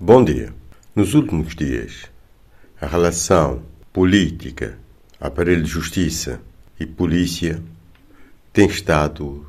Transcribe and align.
Bom 0.00 0.22
dia. 0.22 0.54
Nos 0.94 1.12
últimos 1.12 1.56
dias, 1.56 2.04
a 2.80 2.86
relação 2.86 3.64
política, 3.92 4.78
aparelho 5.20 5.64
de 5.64 5.68
justiça 5.68 6.40
e 6.78 6.86
polícia 6.86 7.60
tem 8.52 8.68
estado 8.68 9.44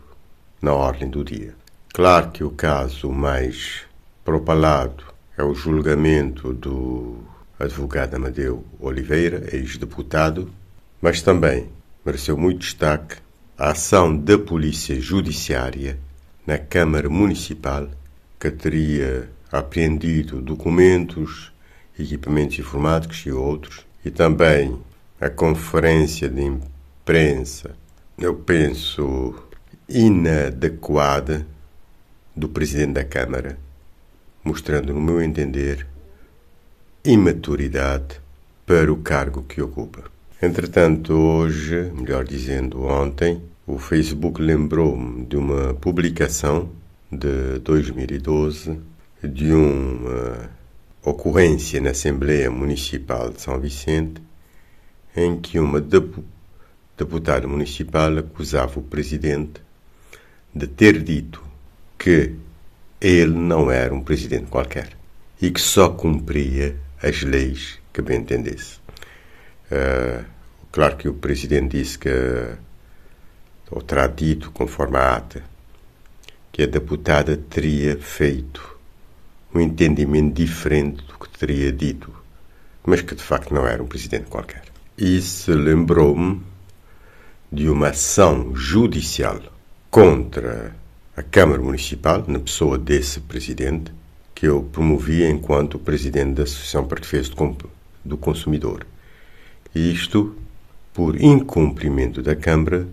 na 0.60 0.74
ordem 0.74 1.08
do 1.08 1.24
dia. 1.24 1.54
Claro 1.94 2.32
que 2.32 2.44
o 2.44 2.50
caso 2.50 3.12
mais 3.12 3.82
propalado 4.26 5.04
é 5.38 5.44
o 5.44 5.54
julgamento 5.54 6.52
do 6.52 7.20
advogado 7.60 8.16
Amadeu 8.16 8.66
Oliveira, 8.80 9.56
ex-deputado, 9.56 10.52
mas 11.00 11.22
também 11.22 11.70
mereceu 12.04 12.36
muito 12.36 12.62
destaque 12.62 13.18
a 13.56 13.70
ação 13.70 14.18
da 14.18 14.36
Polícia 14.40 15.00
Judiciária 15.00 16.00
na 16.44 16.58
Câmara 16.58 17.08
Municipal 17.08 17.88
que 18.40 18.50
teria 18.50 19.30
apreendido 19.52 20.42
documentos, 20.42 21.52
equipamentos 21.98 22.60
informáticos 22.60 23.26
e 23.26 23.32
outros, 23.32 23.86
e 24.04 24.12
também 24.12 24.80
a 25.20 25.30
conferência 25.30 26.30
de 26.30 26.42
imprensa, 26.42 27.76
eu 28.18 28.36
penso, 28.36 29.36
inadequada 29.88 31.46
do 32.36 32.48
Presidente 32.48 32.94
da 32.94 33.04
Câmara, 33.04 33.58
mostrando, 34.44 34.94
no 34.94 35.02
meu 35.02 35.22
entender, 35.22 35.86
imaturidade 37.04 38.22
para 38.66 38.92
o 38.92 38.98
cargo 38.98 39.44
que 39.44 39.62
ocupa. 39.62 40.04
Entretanto, 40.42 41.14
hoje, 41.14 41.92
melhor 41.94 42.24
dizendo, 42.24 42.84
ontem, 42.84 43.42
o 43.68 43.78
Facebook 43.78 44.42
lembrou-me 44.42 45.26
de 45.26 45.36
uma 45.36 45.74
publicação 45.74 46.70
de 47.12 47.60
2012 47.60 48.80
de 49.24 49.52
uma 49.52 50.50
ocorrência 51.04 51.82
na 51.82 51.92
Assembleia 51.92 52.50
Municipal 52.50 53.30
de 53.30 53.42
São 53.42 53.60
Vicente 53.60 54.22
em 55.16 55.40
que 55.40 55.60
uma 55.60 55.82
deputada 55.82 57.48
municipal 57.48 58.18
acusava 58.18 58.80
o 58.80 58.84
presidente 58.84 59.62
de 60.54 60.68
ter 60.68 61.02
dito 61.04 61.44
que 61.98 62.36
ele 63.02 63.34
não 63.34 63.70
era 63.70 63.94
um 63.94 64.02
presidente 64.02 64.46
qualquer 64.46 64.90
e 65.42 65.52
que 65.52 65.62
só 65.62 65.90
cumpria 65.90 66.76
as 67.02 67.22
leis 67.22 67.80
que 67.94 68.02
bem 68.02 68.20
entendesse. 68.20 68.80
Uh, 69.72 70.24
claro 70.72 70.98
que 70.98 71.08
o 71.08 71.14
presidente 71.14 71.78
disse 71.78 72.00
que, 72.00 72.10
ou 73.70 73.82
terá 73.82 74.08
dito, 74.08 74.52
conforme 74.52 74.98
a 74.98 75.16
ata, 75.16 75.44
que 76.52 76.64
a 76.64 76.66
deputada 76.66 77.38
teria 77.38 77.98
feito 77.98 78.79
um 79.54 79.60
entendimento 79.60 80.34
diferente 80.36 81.04
do 81.04 81.14
que 81.18 81.38
teria 81.38 81.72
dito, 81.72 82.12
mas 82.86 83.02
que 83.02 83.16
de 83.16 83.24
facto 83.24 83.54
não 83.54 83.66
era 83.66 83.82
um 83.82 83.88
presidente 83.88 84.26
qualquer. 84.26 84.64
Isso 84.98 85.54
lembrou-me 85.54 86.42
de 87.52 87.70
uma 87.70 87.90
ação 87.90 88.56
judicial 88.56 89.42
contra 89.90 90.76
a 91.16 91.24
Câmara 91.24 91.62
Municipal, 91.62 92.24
na 92.28 92.40
pessoa 92.40 92.78
desse 92.78 93.20
presidente, 93.22 93.92
que 94.36 94.48
eu 94.48 94.64
promovia 94.64 95.30
enquanto 95.30 95.80
presidente 95.80 96.36
da 96.36 96.44
Associação 96.44 96.88
para 96.88 97.02
Defesa 97.02 97.32
do 98.06 98.18
Consumidor. 98.18 98.86
Isto 99.74 100.36
por 100.94 101.20
incumprimento 101.20 102.22
da 102.22 102.36
Câmara 102.36 102.88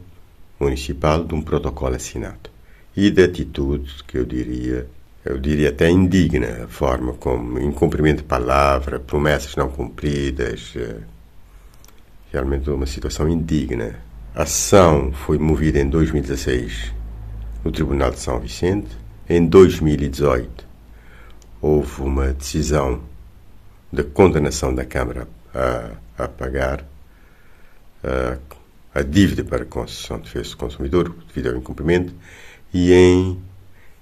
Municipal 0.58 1.24
de 1.24 1.34
um 1.34 1.42
protocolo 1.42 1.94
assinado 1.94 2.50
e 2.96 3.10
de 3.10 3.22
atitude 3.22 4.02
que 4.04 4.16
eu 4.18 4.24
diria 4.24 4.88
eu 5.26 5.38
diria 5.38 5.70
até 5.70 5.90
indigna, 5.90 6.64
a 6.64 6.68
forma 6.68 7.12
como 7.14 7.58
incumprimento 7.58 8.18
de 8.18 8.28
palavra, 8.28 9.00
promessas 9.00 9.56
não 9.56 9.68
cumpridas, 9.68 10.72
eh, 10.76 11.00
realmente 12.32 12.70
uma 12.70 12.86
situação 12.86 13.28
indigna. 13.28 13.96
A 14.34 14.42
ação 14.42 15.12
foi 15.12 15.36
movida 15.36 15.80
em 15.80 15.88
2016 15.88 16.92
no 17.64 17.72
Tribunal 17.72 18.12
de 18.12 18.20
São 18.20 18.38
Vicente. 18.38 18.96
Em 19.28 19.44
2018 19.44 20.64
houve 21.60 22.02
uma 22.02 22.32
decisão 22.32 23.00
de 23.92 24.04
condenação 24.04 24.72
da 24.72 24.84
Câmara 24.84 25.26
a, 25.52 26.24
a 26.24 26.28
pagar 26.28 26.84
a, 28.04 28.36
a 28.94 29.02
dívida 29.02 29.42
para 29.42 29.64
a 29.64 29.66
concessão 29.66 30.18
de 30.18 30.24
defesa 30.24 30.50
do 30.50 30.56
consumidor 30.56 31.16
devido 31.26 31.50
ao 31.52 31.56
incumprimento 31.56 32.14
e 32.72 32.92
em 32.92 33.40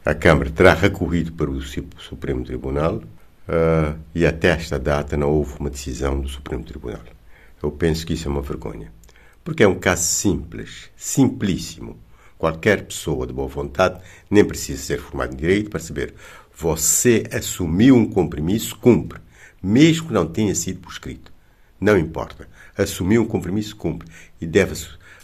a 0.05 0.15
Câmara 0.15 0.51
terá 0.51 0.75
recorrido 0.75 1.33
para 1.33 1.51
o 1.51 1.63
Supremo 1.63 2.45
Tribunal 2.45 2.97
uh, 2.97 3.99
e 4.15 4.27
até 4.27 4.49
esta 4.49 4.79
data 4.79 5.17
não 5.17 5.31
houve 5.31 5.59
uma 5.59 5.71
decisão 5.71 6.21
do 6.21 6.29
Supremo 6.29 6.63
Tribunal. 6.63 7.01
Eu 7.63 7.71
penso 7.71 8.07
que 8.07 8.13
isso 8.13 8.29
é 8.29 8.31
uma 8.31 8.43
vergonha. 8.43 8.93
Porque 9.43 9.63
é 9.63 9.69
um 9.69 9.79
caso 9.79 10.03
simples, 10.03 10.91
simplíssimo. 10.95 11.99
Qualquer 12.37 12.85
pessoa 12.85 13.27
de 13.27 13.33
boa 13.33 13.49
vontade 13.49 13.99
nem 14.31 14.45
precisa 14.45 14.83
ser 14.83 15.01
formada 15.01 15.33
em 15.33 15.39
direito 15.39 15.71
para 15.71 15.81
saber. 15.81 16.13
Você 16.55 17.25
assumiu 17.33 17.97
um 17.97 18.07
compromisso, 18.07 18.77
cumpre, 18.77 19.21
mesmo 19.63 20.09
que 20.09 20.13
não 20.13 20.27
tenha 20.27 20.55
sido 20.55 20.81
por 20.81 20.93
escrito. 20.93 21.33
Não 21.81 21.97
importa. 21.97 22.47
Assumiu 22.77 23.23
um 23.23 23.27
compromisso, 23.27 23.75
cumpre. 23.75 24.07
E 24.39 24.47
deve 24.47 24.75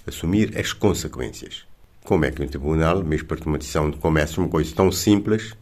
assumir 0.07 0.59
as 0.59 0.73
consequências. 0.73 1.70
Como 2.11 2.25
é 2.25 2.31
que 2.33 2.43
um 2.43 2.49
tribunal, 2.49 3.05
mesmo 3.05 3.29
para 3.29 3.39
uma 3.47 3.57
decisão 3.57 3.89
de 3.89 3.97
comércio, 3.97 4.43
uma 4.43 4.49
coisa 4.49 4.75
tão 4.75 4.91
simples, 4.91 5.55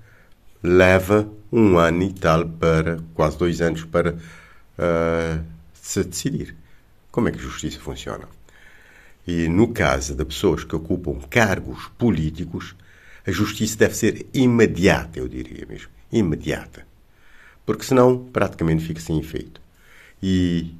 leva 0.63 1.31
um 1.53 1.77
ano 1.77 2.05
e 2.05 2.11
tal 2.11 2.49
para, 2.49 2.99
quase 3.13 3.37
dois 3.37 3.61
anos, 3.61 3.85
para 3.85 4.15
uh, 4.15 5.45
se 5.75 6.03
decidir? 6.05 6.57
Como 7.13 7.29
é 7.29 7.33
que 7.33 7.37
a 7.37 7.43
justiça 7.43 7.79
funciona? 7.79 8.27
E 9.27 9.47
no 9.47 9.75
caso 9.75 10.15
de 10.15 10.25
pessoas 10.25 10.65
que 10.65 10.75
ocupam 10.75 11.21
cargos 11.29 11.87
políticos, 11.99 12.75
a 13.27 13.31
justiça 13.31 13.77
deve 13.77 13.95
ser 13.95 14.27
imediata, 14.33 15.19
eu 15.19 15.29
diria 15.29 15.67
mesmo. 15.67 15.91
Imediata. 16.11 16.87
Porque 17.67 17.85
senão 17.85 18.25
praticamente 18.33 18.87
fica 18.87 19.03
sem 19.03 19.19
efeito. 19.21 19.61
E 20.23 20.75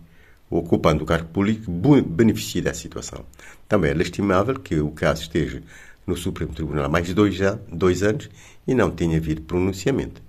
ocupando 0.51 1.05
o 1.05 1.07
cargo 1.07 1.29
público 1.29 1.71
beneficia 1.71 2.63
da 2.63 2.75
situação. 2.75 3.25
Também 3.69 3.91
é 3.91 3.95
lastimável 3.95 4.59
que 4.59 4.77
o 4.81 4.91
caso 4.91 5.23
esteja 5.23 5.63
no 6.07 6.17
Supremo 6.17 6.55
Tribunal 6.55 6.87
há 6.87 6.89
mais 6.89 7.07
de 7.07 7.15
dois, 7.15 7.39
dois 7.71 8.03
anos 8.03 8.31
e 8.67 8.75
não 8.75 8.91
tenha 8.91 9.19
havido 9.19 9.43
pronunciamento. 9.43 10.23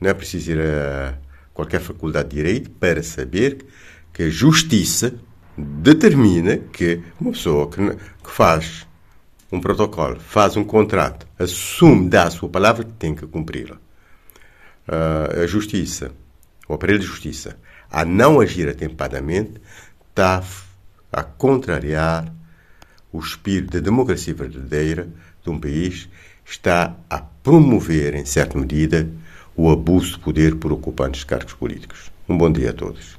Não 0.00 0.10
é 0.10 0.14
preciso 0.14 0.52
ir 0.52 0.60
a 0.60 1.14
qualquer 1.54 1.80
faculdade 1.80 2.30
de 2.30 2.36
Direito 2.36 2.70
para 2.70 3.02
saber 3.02 3.64
que 4.12 4.24
a 4.24 4.30
Justiça 4.30 5.14
determina 5.56 6.56
que 6.56 7.00
uma 7.20 7.32
pessoa 7.32 7.70
que, 7.70 7.76
que 7.76 8.30
faz 8.30 8.86
um 9.52 9.60
protocolo, 9.60 10.18
faz 10.18 10.56
um 10.56 10.64
contrato, 10.64 11.26
assume, 11.38 12.08
dá 12.08 12.24
a 12.24 12.30
sua 12.30 12.48
palavra, 12.48 12.84
tem 12.98 13.14
que 13.14 13.26
cumpri-la. 13.26 13.76
Uh, 14.88 15.42
a 15.42 15.46
Justiça, 15.46 16.12
o 16.68 16.74
aparelho 16.74 17.00
de 17.00 17.06
Justiça, 17.06 17.58
a 17.90 18.04
não 18.04 18.40
agir 18.40 18.68
atempadamente, 18.68 19.60
está 20.08 20.42
a 21.12 21.22
contrariar 21.22 22.32
o 23.12 23.18
espírito 23.18 23.72
da 23.72 23.80
democracia 23.80 24.34
verdadeira 24.34 25.08
de 25.42 25.50
um 25.50 25.58
país, 25.58 26.08
está 26.44 26.96
a 27.08 27.18
promover, 27.18 28.14
em 28.14 28.24
certa 28.24 28.58
medida, 28.58 29.08
o 29.56 29.70
abuso 29.70 30.12
de 30.12 30.20
poder 30.20 30.56
por 30.56 30.72
ocupantes 30.72 31.20
de 31.20 31.26
cargos 31.26 31.54
políticos. 31.54 32.10
Um 32.28 32.38
bom 32.38 32.50
dia 32.50 32.70
a 32.70 32.72
todos. 32.72 33.18